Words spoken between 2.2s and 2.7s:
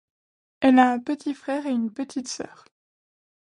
sœur.